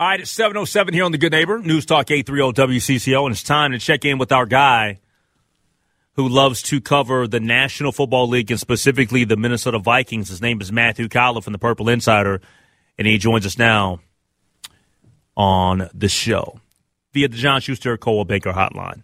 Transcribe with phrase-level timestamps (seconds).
[0.00, 3.42] All right, it's 707 here on The Good Neighbor, News Talk 830 WCCO, and it's
[3.42, 5.00] time to check in with our guy
[6.12, 10.28] who loves to cover the National Football League and specifically the Minnesota Vikings.
[10.28, 12.40] His name is Matthew Coller from the Purple Insider,
[12.96, 13.98] and he joins us now
[15.36, 16.60] on the show
[17.12, 19.02] via the John Schuster Coldwell Banker Hotline.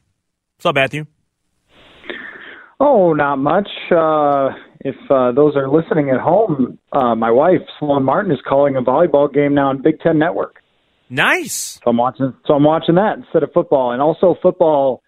[0.54, 1.06] What's up, Matthew?
[2.78, 3.68] Oh, not much.
[3.90, 8.76] Uh, if uh, those are listening at home, uh, my wife, Sloan Martin, is calling
[8.76, 10.60] a volleyball game now on Big Ten Network.
[11.14, 11.78] Nice.
[11.84, 12.34] So I'm watching.
[12.44, 15.00] So I'm watching that instead of football, and also football.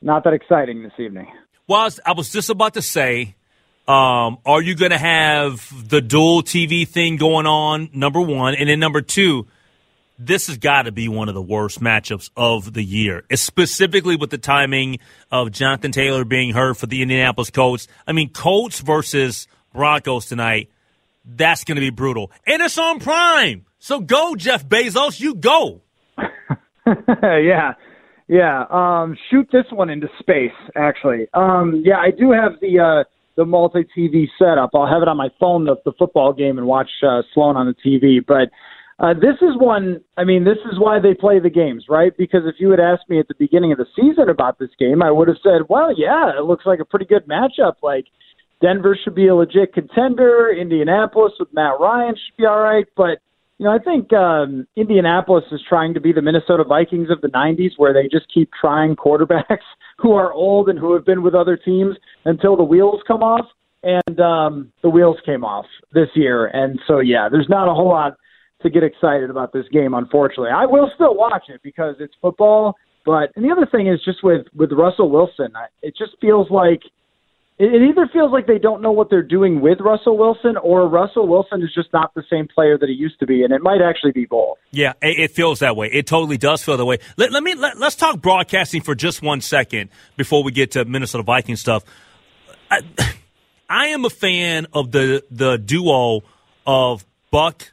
[0.00, 1.26] Not that exciting this evening.
[1.66, 3.36] Well, I was, I was just about to say,
[3.88, 7.90] um, are you going to have the dual TV thing going on?
[7.92, 9.46] Number one, and then number two,
[10.18, 14.30] this has got to be one of the worst matchups of the year, specifically with
[14.30, 14.98] the timing
[15.30, 17.88] of Jonathan Taylor being hurt for the Indianapolis Colts.
[18.06, 20.70] I mean, Colts versus Broncos tonight.
[21.24, 23.66] That's going to be brutal, and it's on Prime.
[23.78, 25.20] So go, Jeff Bezos.
[25.20, 25.82] You go.
[26.86, 27.74] yeah,
[28.28, 28.64] yeah.
[28.70, 30.50] Um, shoot this one into space.
[30.76, 33.04] Actually, um, yeah, I do have the uh,
[33.36, 34.70] the multi TV setup.
[34.74, 37.66] I'll have it on my phone, the, the football game, and watch uh, Sloan on
[37.66, 38.24] the TV.
[38.26, 38.50] But
[39.04, 40.00] uh, this is one.
[40.16, 42.12] I mean, this is why they play the games, right?
[42.16, 45.02] Because if you had asked me at the beginning of the season about this game,
[45.02, 47.74] I would have said, "Well, yeah, it looks like a pretty good matchup.
[47.82, 48.06] Like
[48.62, 50.50] Denver should be a legit contender.
[50.50, 53.18] Indianapolis with Matt Ryan should be all right." But
[53.62, 57.28] you know, I think um, Indianapolis is trying to be the Minnesota Vikings of the
[57.28, 59.66] 90s, where they just keep trying quarterbacks
[59.98, 63.46] who are old and who have been with other teams until the wheels come off.
[63.84, 66.46] And um, the wheels came off this year.
[66.46, 68.14] And so, yeah, there's not a whole lot
[68.62, 70.50] to get excited about this game, unfortunately.
[70.54, 72.74] I will still watch it because it's football.
[73.04, 75.52] But and the other thing is just with with Russell Wilson,
[75.82, 76.80] it just feels like–
[77.62, 80.88] it, it either feels like they don't know what they're doing with Russell Wilson, or
[80.88, 83.62] Russell Wilson is just not the same player that he used to be, and it
[83.62, 84.58] might actually be both.
[84.72, 85.86] Yeah, it, feels that way.
[85.86, 86.98] It totally does feel that way.
[87.16, 90.84] Let, let me let, us talk broadcasting for just one second before we get to
[90.84, 91.84] Minnesota Vikings stuff.
[92.68, 92.80] I,
[93.70, 96.22] I am a fan of the the duo
[96.66, 97.70] of Buck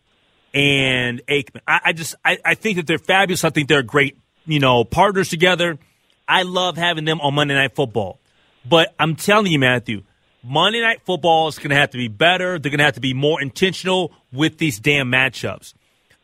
[0.53, 1.61] and Aikman.
[1.67, 3.43] I, I just I, I think that they're fabulous.
[3.43, 5.79] I think they're great, you know, partners together.
[6.27, 8.18] I love having them on Monday Night Football.
[8.67, 10.03] But I'm telling you, Matthew,
[10.43, 12.59] Monday Night Football is going to have to be better.
[12.59, 15.73] They're going to have to be more intentional with these damn matchups.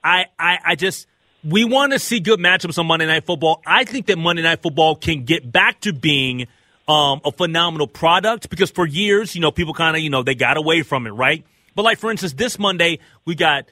[0.03, 1.07] I, I, I just,
[1.43, 3.61] we want to see good matchups on Monday Night Football.
[3.65, 6.47] I think that Monday Night Football can get back to being
[6.87, 10.35] um, a phenomenal product because for years, you know, people kind of, you know, they
[10.35, 11.43] got away from it, right?
[11.75, 13.65] But like, for instance, this Monday, we got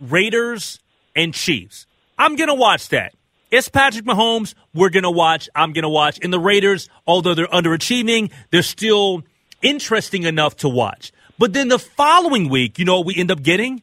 [0.00, 0.78] Raiders
[1.14, 1.86] and Chiefs.
[2.18, 3.14] I'm going to watch that.
[3.52, 4.54] It's Patrick Mahomes.
[4.72, 5.46] We're going to watch.
[5.54, 6.18] I'm going to watch.
[6.22, 9.24] And the Raiders, although they're underachieving, they're still
[9.60, 11.12] interesting enough to watch.
[11.38, 13.82] But then the following week, you know what we end up getting?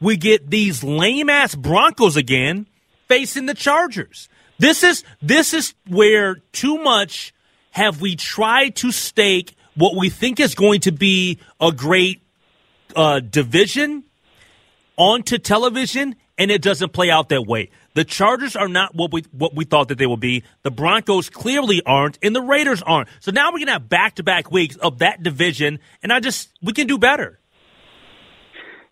[0.00, 2.66] We get these lame ass Broncos again
[3.08, 4.28] facing the Chargers.
[4.60, 7.34] This is this is where too much
[7.72, 12.22] have we tried to stake what we think is going to be a great
[12.94, 14.04] uh, division
[14.96, 17.70] onto television, and it doesn't play out that way.
[17.94, 20.44] The Chargers are not what we what we thought that they would be.
[20.62, 23.08] The Broncos clearly aren't, and the Raiders aren't.
[23.20, 26.50] So now we're gonna have back to back weeks of that division, and I just
[26.62, 27.40] we can do better.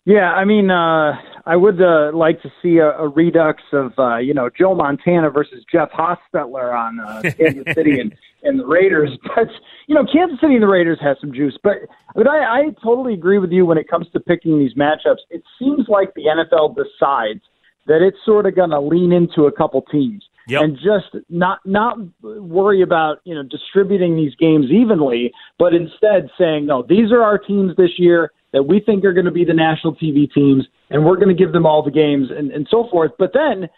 [0.05, 1.13] Yeah, I mean, uh,
[1.45, 5.29] I would uh, like to see a, a redux of uh, you know Joe Montana
[5.29, 8.13] versus Jeff Hostetler on uh, Kansas City and,
[8.43, 9.47] and the Raiders, but
[9.87, 11.57] you know Kansas City and the Raiders have some juice.
[11.63, 11.77] But
[12.15, 15.23] but I, I totally agree with you when it comes to picking these matchups.
[15.29, 17.41] It seems like the NFL decides
[17.87, 20.61] that it's sort of going to lean into a couple teams yep.
[20.61, 26.65] and just not not worry about you know distributing these games evenly, but instead saying
[26.65, 29.53] no, these are our teams this year that we think are going to be the
[29.53, 32.87] national TV teams, and we're going to give them all the games and, and so
[32.89, 33.11] forth.
[33.19, 33.69] But then,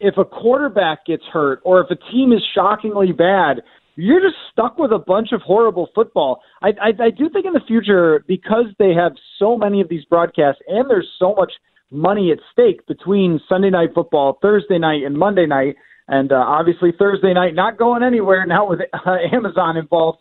[0.00, 3.62] if a quarterback gets hurt or if a team is shockingly bad,
[3.96, 6.40] you're just stuck with a bunch of horrible football.
[6.62, 10.04] I, I, I do think in the future, because they have so many of these
[10.04, 11.52] broadcasts and there's so much
[11.90, 15.76] money at stake between Sunday night football, Thursday night, and Monday night,
[16.06, 20.18] and uh, obviously Thursday night not going anywhere now with uh, Amazon involved.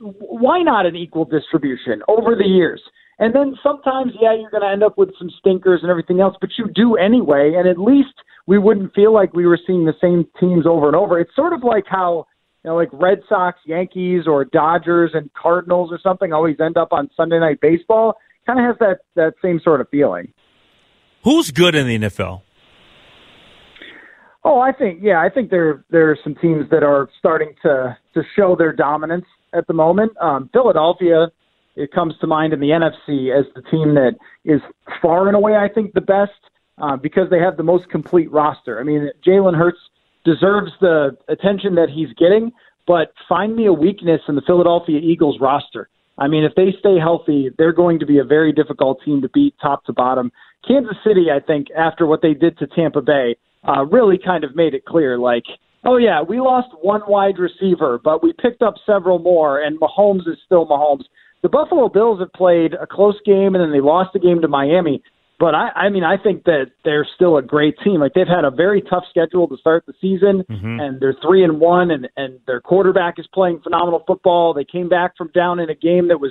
[0.00, 2.82] Why not an equal distribution over the years?
[3.18, 6.34] And then sometimes, yeah, you're going to end up with some stinkers and everything else,
[6.40, 7.54] but you do anyway.
[7.56, 8.14] And at least
[8.46, 11.20] we wouldn't feel like we were seeing the same teams over and over.
[11.20, 12.26] It's sort of like how
[12.64, 16.92] you know, like Red Sox, Yankees, or Dodgers and Cardinals or something always end up
[16.92, 18.14] on Sunday Night Baseball.
[18.46, 20.32] Kind of has that that same sort of feeling.
[21.24, 22.42] Who's good in the NFL?
[24.44, 27.96] Oh, I think yeah, I think there there are some teams that are starting to
[28.14, 30.12] to show their dominance at the moment.
[30.20, 31.28] Um, Philadelphia,
[31.76, 34.60] it comes to mind in the NFC as the team that is
[35.00, 36.32] far and away, I think, the best
[36.78, 38.80] uh, because they have the most complete roster.
[38.80, 39.78] I mean, Jalen Hurts
[40.24, 42.52] deserves the attention that he's getting,
[42.86, 45.88] but find me a weakness in the Philadelphia Eagles roster.
[46.18, 49.28] I mean, if they stay healthy, they're going to be a very difficult team to
[49.30, 50.30] beat top to bottom.
[50.66, 53.36] Kansas City, I think, after what they did to Tampa Bay,
[53.66, 55.44] uh, really kind of made it clear like,
[55.84, 60.28] oh, yeah, we lost one wide receiver, but we picked up several more, and Mahomes
[60.28, 61.04] is still Mahomes.
[61.42, 64.48] The Buffalo Bills have played a close game, and then they lost the game to
[64.48, 65.02] Miami.
[65.42, 67.98] But I, I mean, I think that they're still a great team.
[67.98, 70.78] Like they've had a very tough schedule to start the season, mm-hmm.
[70.78, 74.54] and they're three and one, and and their quarterback is playing phenomenal football.
[74.54, 76.30] They came back from down in a game that was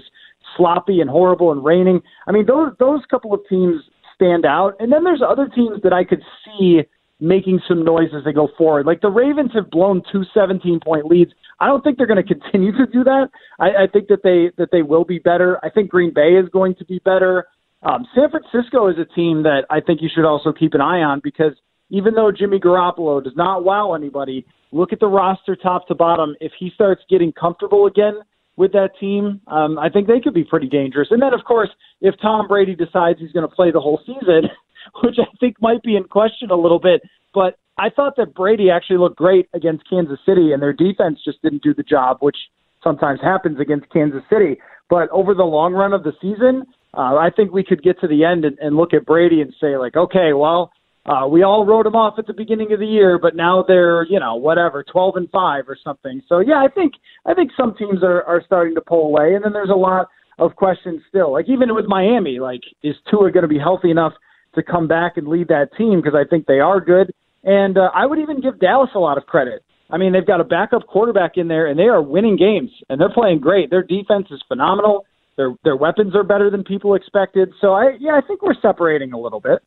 [0.56, 2.00] sloppy and horrible and raining.
[2.26, 3.82] I mean, those those couple of teams
[4.22, 6.82] stand out, and then there's other teams that I could see
[7.20, 8.86] making some noise as they go forward.
[8.86, 11.32] Like the Ravens have blown two 17 point leads.
[11.60, 13.30] I don't think they're going to continue to do that.
[13.60, 15.60] I, I think that they that they will be better.
[15.64, 17.46] I think Green Bay is going to be better.
[17.84, 21.02] Um, San Francisco is a team that I think you should also keep an eye
[21.02, 21.54] on because
[21.90, 26.36] even though Jimmy Garoppolo does not wow anybody, look at the roster top to bottom.
[26.40, 28.20] If he starts getting comfortable again
[28.62, 31.08] with that team, um, I think they could be pretty dangerous.
[31.10, 31.70] And then, of course,
[32.00, 34.44] if Tom Brady decides he's going to play the whole season,
[35.04, 37.02] which I think might be in question a little bit,
[37.34, 41.42] but I thought that Brady actually looked great against Kansas City, and their defense just
[41.42, 42.38] didn't do the job, which
[42.84, 44.60] sometimes happens against Kansas City.
[44.92, 48.08] But over the long run of the season, uh, I think we could get to
[48.08, 50.72] the end and, and look at Brady and say like, okay, well,
[51.06, 54.06] uh, we all wrote them off at the beginning of the year, but now they're
[54.06, 56.22] you know whatever twelve and five or something.
[56.30, 56.94] So yeah, I think
[57.26, 60.08] I think some teams are are starting to pull away, and then there's a lot
[60.38, 61.32] of questions still.
[61.32, 64.14] Like even with Miami, like is Tua going to be healthy enough
[64.56, 66.02] to come back and lead that team?
[66.02, 67.12] Because I think they are good,
[67.44, 69.64] and uh, I would even give Dallas a lot of credit.
[69.90, 73.02] I mean, they've got a backup quarterback in there, and they are winning games, and
[73.02, 73.70] they're playing great.
[73.70, 75.06] Their defense is phenomenal.
[75.36, 77.50] Their their weapons are better than people expected.
[77.60, 79.64] So I yeah, I think we're separating a little bit.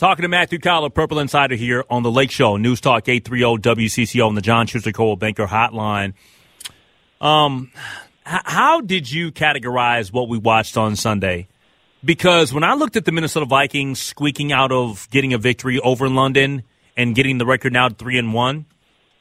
[0.00, 4.26] Talking to Matthew Coller, Purple Insider here on the Lake Show, News Talk 830 WCCO
[4.26, 6.14] on the John Schuster Coldwell Banker Hotline.
[7.20, 7.70] Um,
[8.26, 11.48] h- how did you categorize what we watched on Sunday?
[12.02, 16.08] Because when I looked at the Minnesota Vikings squeaking out of getting a victory over
[16.08, 16.62] London
[16.96, 18.64] and getting the record now three and one,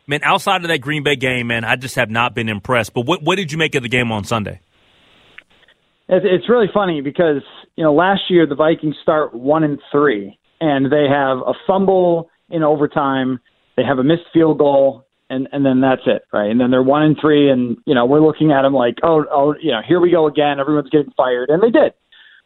[0.08, 2.94] man, outside of that Green Bay game, man, I just have not been impressed.
[2.94, 4.62] But what what did you make of the game on Sunday?
[6.08, 7.42] It's really funny because
[7.76, 12.30] you know last year the Vikings start one and three, and they have a fumble
[12.50, 13.40] in overtime,
[13.78, 16.50] they have a missed field goal, and and then that's it, right?
[16.50, 19.26] And then they're one and three, and you know we're looking at them like, oh,
[19.32, 20.60] oh, you know, here we go again.
[20.60, 21.94] Everyone's getting fired, and they did.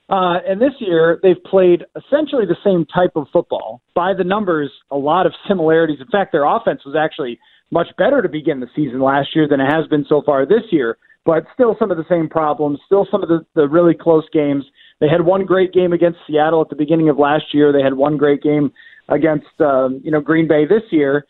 [0.09, 3.81] Uh, and this year they've played essentially the same type of football.
[3.95, 5.99] By the numbers, a lot of similarities.
[6.01, 7.39] In fact, their offense was actually
[7.71, 10.63] much better to begin the season last year than it has been so far this
[10.71, 14.25] year but still some of the same problems, still some of the, the really close
[14.33, 14.65] games.
[15.03, 17.73] They had one great game against Seattle at the beginning of last year.
[17.73, 18.71] They had one great game
[19.09, 21.25] against um, you know Green Bay this year,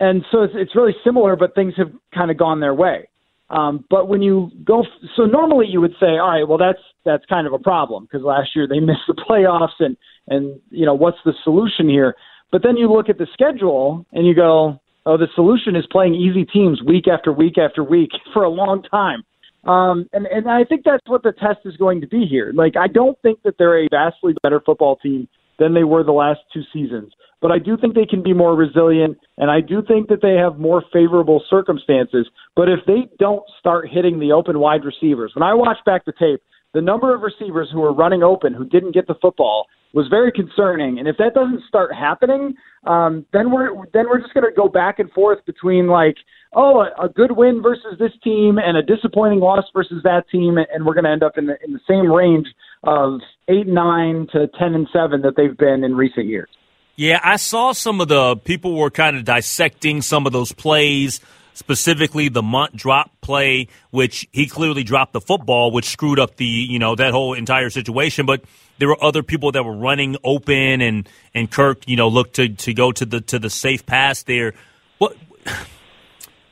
[0.00, 3.06] and so it's, it's really similar, but things have kind of gone their way.
[3.50, 4.82] Um, but when you go,
[5.14, 8.24] so normally you would say, all right, well that's that's kind of a problem because
[8.24, 9.94] last year they missed the playoffs, and
[10.28, 12.14] and you know what's the solution here?
[12.50, 16.14] But then you look at the schedule and you go, oh, the solution is playing
[16.14, 19.22] easy teams week after week after week for a long time.
[19.68, 22.52] Um, and, and I think that's what the test is going to be here.
[22.54, 26.12] Like, I don't think that they're a vastly better football team than they were the
[26.12, 29.82] last two seasons, but I do think they can be more resilient, and I do
[29.86, 32.26] think that they have more favorable circumstances.
[32.56, 36.12] But if they don't start hitting the open wide receivers, when I watch back the
[36.12, 36.40] tape,
[36.78, 40.30] the number of receivers who were running open who didn't get the football was very
[40.30, 41.00] concerning.
[41.00, 42.54] And if that doesn't start happening,
[42.84, 46.14] um, then we're then we're just going to go back and forth between like,
[46.52, 50.56] oh, a, a good win versus this team and a disappointing loss versus that team,
[50.56, 52.46] and we're going to end up in the in the same range
[52.84, 53.18] of
[53.48, 56.48] eight nine to ten and seven that they've been in recent years.
[56.94, 61.20] Yeah, I saw some of the people were kind of dissecting some of those plays
[61.58, 66.46] specifically the Mundt drop play, which he clearly dropped the football, which screwed up the
[66.46, 68.24] you know that whole entire situation.
[68.26, 68.44] But
[68.78, 72.48] there were other people that were running open, and and Kirk you know looked to
[72.48, 74.54] to go to the to the safe pass there.
[74.98, 75.16] What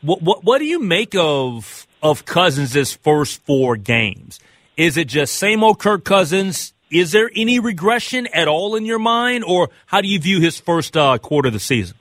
[0.03, 4.41] what what, what do you make of of Cousins' first four games?
[4.77, 6.73] Is it just same old Kirk Cousins?
[6.91, 10.61] Is there any regression at all in your mind, or how do you view his
[10.61, 11.97] first uh, quarter of the season?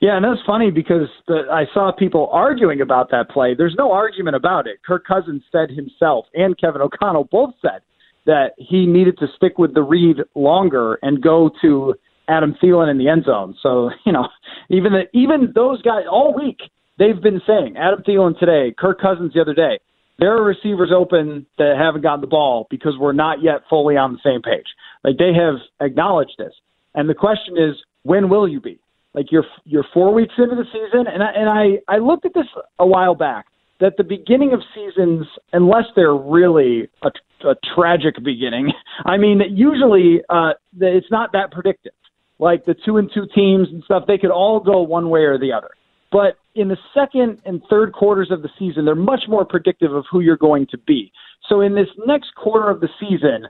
[0.00, 3.54] Yeah, and that's funny because the, I saw people arguing about that play.
[3.56, 4.78] There's no argument about it.
[4.86, 7.80] Kirk Cousins said himself, and Kevin O'Connell both said
[8.26, 11.94] that he needed to stick with the read longer and go to
[12.28, 13.54] Adam Thielen in the end zone.
[13.62, 14.28] So you know,
[14.70, 16.58] even the, even those guys all week
[16.98, 19.78] they've been saying Adam Thielen today, Kirk Cousins the other day.
[20.18, 24.12] There are receivers open that haven't gotten the ball because we're not yet fully on
[24.12, 24.66] the same page.
[25.02, 26.52] Like they have acknowledged this,
[26.94, 28.78] and the question is, when will you be?
[29.14, 32.34] Like you're you're four weeks into the season, and I, and I I looked at
[32.34, 32.46] this
[32.78, 33.46] a while back
[33.80, 37.08] that the beginning of seasons, unless they're really a,
[37.48, 38.72] a tragic beginning,
[39.04, 41.92] I mean, usually uh, it's not that predictive.
[42.38, 45.38] Like the two and two teams and stuff, they could all go one way or
[45.38, 45.70] the other.
[46.10, 50.04] But in the second and third quarters of the season, they're much more predictive of
[50.10, 51.12] who you're going to be.
[51.48, 53.46] So in this next quarter of the season,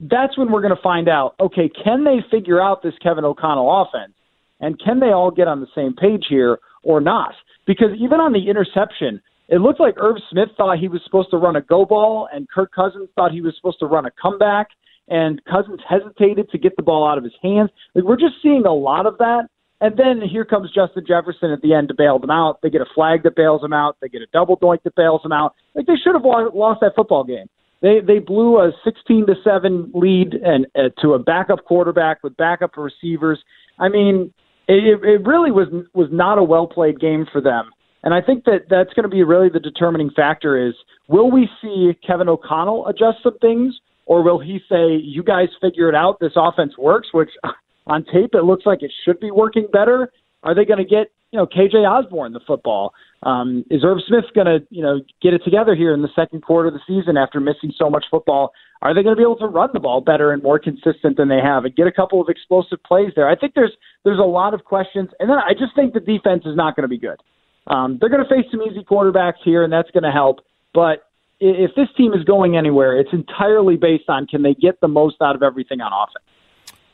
[0.00, 3.82] that's when we're going to find out okay, can they figure out this Kevin O'Connell
[3.82, 4.12] offense?
[4.60, 7.34] And can they all get on the same page here or not?
[7.66, 11.38] Because even on the interception, it looked like Irv Smith thought he was supposed to
[11.38, 14.68] run a go ball, and Kirk Cousins thought he was supposed to run a comeback,
[15.08, 17.70] and Cousins hesitated to get the ball out of his hands.
[17.94, 19.48] Like we're just seeing a lot of that.
[19.80, 22.60] And then here comes Justin Jefferson at the end to bail them out.
[22.62, 23.96] They get a flag that bails them out.
[24.02, 25.54] They get a double doink that bails them out.
[25.74, 27.46] Like they should have lost that football game.
[27.80, 32.36] They they blew a 16 to seven lead and uh, to a backup quarterback with
[32.36, 33.38] backup receivers.
[33.78, 34.34] I mean,
[34.68, 37.70] it, it really was was not a well played game for them.
[38.04, 40.74] And I think that that's going to be really the determining factor is
[41.08, 43.74] will we see Kevin O'Connell adjust some things
[44.06, 47.30] or will he say you guys figure it out this offense works which
[47.86, 51.10] on tape it looks like it should be working better are they going to get
[51.32, 55.34] you know KJ Osborn the football um, is Irv Smith going to you know get
[55.34, 58.52] it together here in the second quarter of the season after missing so much football
[58.80, 61.28] are they going to be able to run the ball better and more consistent than
[61.28, 63.28] they have and get a couple of explosive plays there?
[63.28, 63.72] I think there's
[64.04, 66.84] there's a lot of questions, and then I just think the defense is not going
[66.84, 67.20] to be good.
[67.66, 70.40] Um, they're going to face some easy quarterbacks here, and that's going to help.
[70.72, 71.08] But
[71.40, 75.16] if this team is going anywhere, it's entirely based on can they get the most
[75.20, 76.24] out of everything on offense.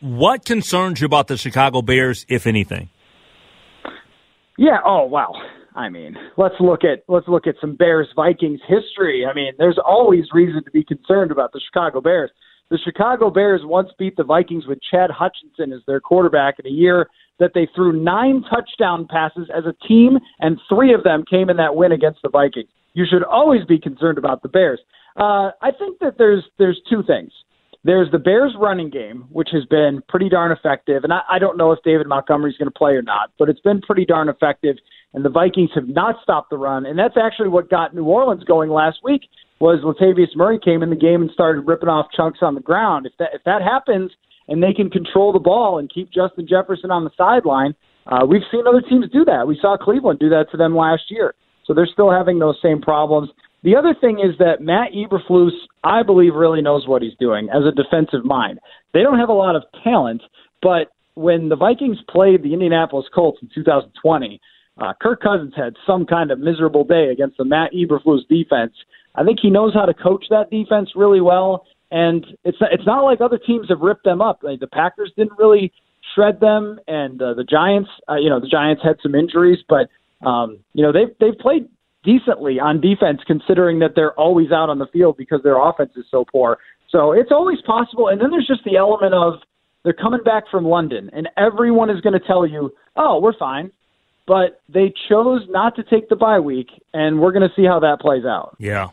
[0.00, 2.88] What concerns you about the Chicago Bears, if anything?
[4.58, 4.78] Yeah.
[4.84, 5.32] Oh wow.
[5.74, 9.26] I mean, let's look at let's look at some Bears Vikings history.
[9.28, 12.30] I mean, there's always reason to be concerned about the Chicago Bears.
[12.70, 16.74] The Chicago Bears once beat the Vikings with Chad Hutchinson as their quarterback in a
[16.74, 17.08] year
[17.38, 21.56] that they threw nine touchdown passes as a team, and three of them came in
[21.56, 22.68] that win against the Vikings.
[22.94, 24.80] You should always be concerned about the Bears.
[25.16, 27.32] Uh, I think that there's there's two things.
[27.84, 31.04] There's the Bears running game, which has been pretty darn effective.
[31.04, 33.60] And I, I don't know if David Montgomery's going to play or not, but it's
[33.60, 34.76] been pretty darn effective.
[35.12, 36.86] And the Vikings have not stopped the run.
[36.86, 39.22] And that's actually what got New Orleans going last week
[39.60, 43.06] was Latavius Murray came in the game and started ripping off chunks on the ground.
[43.06, 44.10] If that if that happens
[44.48, 47.74] and they can control the ball and keep Justin Jefferson on the sideline,
[48.06, 49.46] uh, we've seen other teams do that.
[49.46, 51.34] We saw Cleveland do that to them last year.
[51.64, 53.30] So they're still having those same problems.
[53.64, 55.52] The other thing is that Matt Eberflus,
[55.82, 58.60] I believe, really knows what he's doing as a defensive mind.
[58.92, 60.22] They don't have a lot of talent,
[60.62, 64.38] but when the Vikings played the Indianapolis Colts in 2020,
[64.76, 68.74] uh, Kirk Cousins had some kind of miserable day against the Matt Eberflus defense.
[69.14, 73.02] I think he knows how to coach that defense really well, and it's it's not
[73.02, 74.40] like other teams have ripped them up.
[74.42, 75.72] Like the Packers didn't really
[76.14, 79.88] shred them, and uh, the Giants, uh, you know, the Giants had some injuries, but
[80.26, 81.68] um, you know they've they've played
[82.04, 86.04] decently on defense, considering that they're always out on the field because their offense is
[86.10, 86.58] so poor.
[86.90, 88.08] So it's always possible.
[88.08, 89.34] And then there's just the element of
[89.82, 93.70] they're coming back from London, and everyone is going to tell you, "Oh, we're fine."
[94.26, 97.80] But they chose not to take the bye week, and we're going to see how
[97.80, 98.56] that plays out.
[98.58, 98.88] Yeah,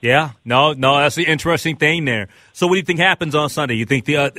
[0.00, 2.28] yeah, no, no, that's the interesting thing there.
[2.52, 3.74] So, what do you think happens on Sunday?
[3.74, 4.30] You think the uh,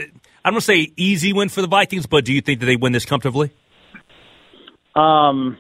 [0.46, 2.78] I'm going to say easy win for the Vikings, but do you think that they
[2.78, 3.52] win this comfortably?
[4.96, 5.58] Um,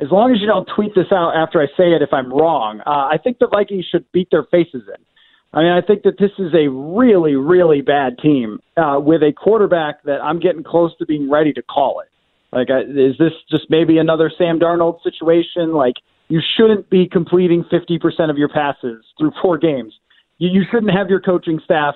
[0.00, 2.80] as long as you don't tweet this out after I say it if I'm wrong,
[2.86, 5.04] uh, I think the Vikings should beat their faces in.
[5.52, 9.32] I mean, I think that this is a really, really bad team uh, with a
[9.32, 12.08] quarterback that I'm getting close to being ready to call it.
[12.52, 15.72] Like, uh, is this just maybe another Sam Darnold situation?
[15.72, 15.94] Like,
[16.28, 19.94] you shouldn't be completing 50% of your passes through four games.
[20.36, 21.94] You, you shouldn't have your coaching staff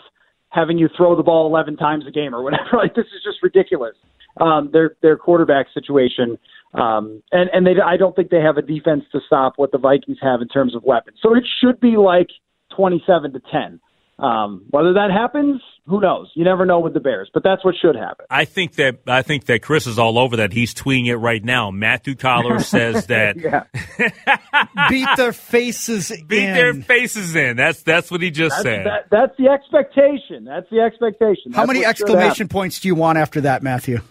[0.48, 2.70] having you throw the ball 11 times a game or whatever.
[2.76, 3.94] Like, this is just ridiculous.
[4.40, 6.38] Um, their their quarterback situation.
[6.74, 9.78] Um, and and they, I don't think they have a defense to stop what the
[9.78, 11.18] Vikings have in terms of weapons.
[11.22, 12.28] So it should be like
[12.76, 13.80] 27 to 10.
[14.18, 16.30] Um, whether that happens, who knows?
[16.34, 18.24] You never know with the Bears, but that's what should happen.
[18.30, 20.52] I think that I think that Chris is all over that.
[20.52, 21.72] He's tweeting it right now.
[21.72, 23.36] Matthew Coller says that
[24.88, 26.54] beat their faces beat in.
[26.54, 27.56] their faces in.
[27.56, 28.86] That's that's what he just that's, said.
[28.86, 30.44] That, that's the expectation.
[30.44, 31.52] That's the expectation.
[31.52, 34.02] How That's many exclamation points do you want after that, Matthew?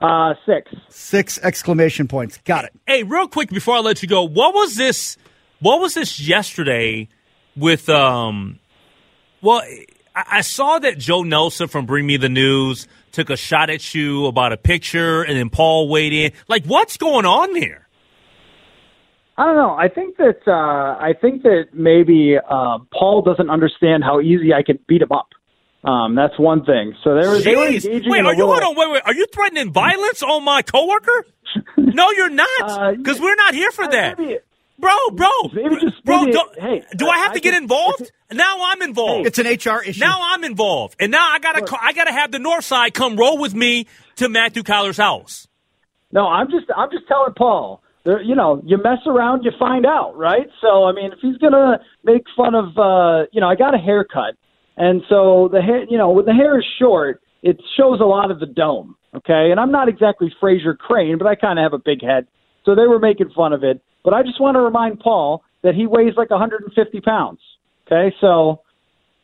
[0.00, 0.70] Uh, six.
[0.88, 2.38] Six exclamation points.
[2.44, 2.72] Got it.
[2.86, 5.16] Hey, real quick before I let you go, what was this?
[5.60, 7.08] What was this yesterday
[7.56, 7.88] with?
[7.88, 8.58] um
[9.40, 9.62] Well,
[10.14, 13.94] I, I saw that Joe Nelson from Bring Me the News took a shot at
[13.94, 16.32] you about a picture, and then Paul weighed in.
[16.48, 17.88] Like, what's going on there?
[19.38, 19.74] I don't know.
[19.74, 24.62] I think that uh, I think that maybe uh, Paul doesn't understand how easy I
[24.62, 25.28] can beat him up.
[25.84, 26.94] Um, that's one thing.
[27.04, 27.84] So they were, they were Jeez.
[27.84, 28.76] engaging Wait, are a you little, hold on?
[28.76, 29.02] Wait, wait.
[29.06, 31.26] Are you threatening violence on my coworker?
[31.76, 34.18] No, you're Uh, not, because we're not here for Uh, that.
[34.18, 34.38] maybe-
[34.78, 36.20] Bro, bro, Maybe just- bro.
[36.20, 38.10] maybe- do, hey, do I have I to get can- involved?
[38.30, 39.26] Now I'm involved.
[39.26, 40.00] It's an HR issue.
[40.00, 43.16] Now I'm involved, and now I gotta ca- I gotta have the North Side come
[43.16, 45.48] roll with me to Matthew Coller's house.
[46.12, 47.80] No, I'm just I'm just telling Paul.
[48.04, 50.50] There, you know, you mess around, you find out, right?
[50.60, 53.78] So I mean, if he's gonna make fun of, uh, you know, I got a
[53.78, 54.34] haircut,
[54.76, 58.30] and so the hair, you know, when the hair is short, it shows a lot
[58.30, 58.96] of the dome.
[59.14, 62.26] Okay, and I'm not exactly Frasier Crane, but I kind of have a big head,
[62.64, 63.80] so they were making fun of it.
[64.04, 67.40] But I just want to remind Paul that he weighs like 150 pounds.
[67.86, 68.60] Okay, so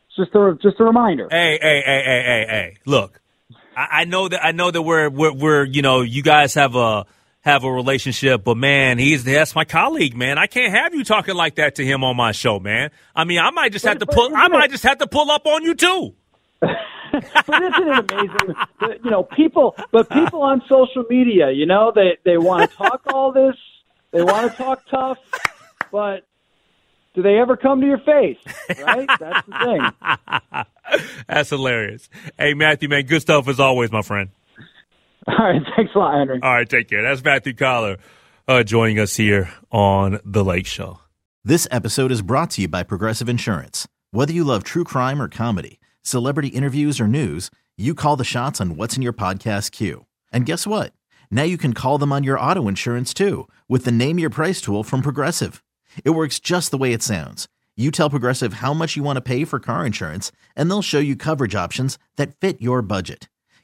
[0.07, 1.27] it's just a just a reminder.
[1.29, 2.77] Hey, hey, hey, hey, hey, hey!
[2.85, 3.21] Look,
[3.77, 6.75] I, I know that I know that we're, we're we're you know you guys have
[6.75, 7.05] a
[7.43, 10.37] have a relationship, but man, he's that's my colleague, man.
[10.37, 12.89] I can't have you talking like that to him on my show, man.
[13.15, 14.35] I mean, I might just have to pull.
[14.35, 16.15] I might just have to pull up on you too.
[17.45, 18.55] but isn't it amazing?
[18.79, 22.75] that, you know, people, but people on social media, you know, they they want to
[22.75, 23.55] talk all this,
[24.11, 25.19] they want to talk tough,
[25.91, 26.25] but
[27.13, 28.39] do they ever come to your face?
[28.81, 29.07] Right?
[29.19, 31.03] That's the thing.
[31.27, 32.09] That's hilarious.
[32.37, 34.29] Hey, Matthew, man, good stuff as always, my friend.
[35.27, 36.39] All right, thanks a lot, Henry.
[36.41, 37.01] All right, take care.
[37.01, 37.97] That's Matthew Coller
[38.47, 40.99] uh, joining us here on the Lake Show.
[41.45, 43.87] This episode is brought to you by Progressive Insurance.
[44.11, 48.59] Whether you love true crime or comedy, celebrity interviews or news, you call the shots
[48.59, 50.05] on what's in your podcast queue.
[50.31, 50.93] And guess what?
[51.31, 54.61] Now you can call them on your auto insurance too with the Name Your Price
[54.61, 55.63] tool from Progressive.
[56.03, 57.47] It works just the way it sounds.
[57.75, 60.99] You tell Progressive how much you want to pay for car insurance, and they'll show
[60.99, 63.29] you coverage options that fit your budget.